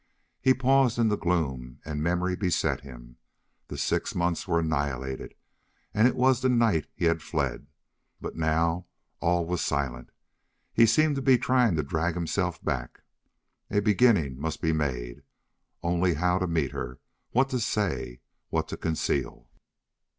He 0.41 0.55
paused 0.55 0.97
in 0.97 1.09
the 1.09 1.15
gloom 1.15 1.79
and 1.85 2.01
memory 2.01 2.35
beset 2.35 2.81
him. 2.81 3.17
The 3.67 3.77
six 3.77 4.15
months 4.15 4.47
were 4.47 4.61
annihilated, 4.61 5.35
and 5.93 6.07
it 6.07 6.15
was 6.15 6.41
the 6.41 6.49
night 6.49 6.87
he 6.95 7.05
had 7.05 7.21
fled. 7.21 7.67
But 8.19 8.35
now 8.35 8.87
all 9.19 9.45
was 9.45 9.61
silent. 9.61 10.09
He 10.73 10.87
seemed 10.87 11.17
to 11.17 11.21
be 11.21 11.37
trying 11.37 11.75
to 11.75 11.83
drag 11.83 12.15
himself 12.15 12.65
back. 12.65 13.01
A 13.69 13.79
beginning 13.79 14.39
must 14.39 14.59
be 14.59 14.73
made. 14.73 15.21
Only 15.83 16.15
how 16.15 16.39
to 16.39 16.47
meet 16.47 16.71
her 16.71 16.99
what 17.29 17.49
to 17.49 17.59
say 17.59 18.21
what 18.49 18.67
to 18.69 18.77
conceal! 18.77 19.51